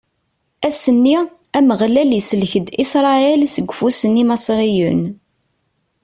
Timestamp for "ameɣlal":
1.57-2.11